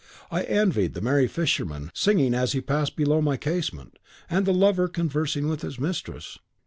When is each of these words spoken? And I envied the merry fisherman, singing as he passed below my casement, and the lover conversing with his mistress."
And 0.31 0.39
I 0.39 0.43
envied 0.45 0.95
the 0.95 0.99
merry 1.01 1.27
fisherman, 1.27 1.91
singing 1.93 2.33
as 2.33 2.53
he 2.53 2.61
passed 2.61 2.95
below 2.95 3.21
my 3.21 3.37
casement, 3.37 3.99
and 4.31 4.47
the 4.47 4.51
lover 4.51 4.87
conversing 4.87 5.47
with 5.47 5.61
his 5.61 5.79
mistress." 5.79 6.39